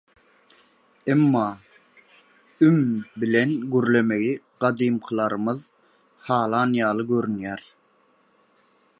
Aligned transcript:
Emma 1.13 1.43
üm 2.67 2.79
bilen 3.23 3.53
gürlemegi 3.75 4.31
gadymkylarymyz 4.65 5.61
halan 6.29 6.73
ýaly 6.81 7.05
görünýär. 7.13 7.63